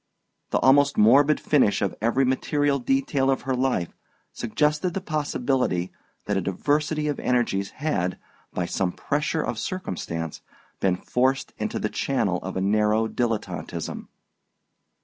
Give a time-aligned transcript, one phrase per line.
[0.49, 3.95] The almost morbid finish of every material detail of her life
[4.33, 5.91] suggested the possibility
[6.25, 8.17] that a diversity of energies had,
[8.51, 10.41] by some pressure of circumstance,
[10.79, 14.07] been forced into the channel of a narrow dilettanteism.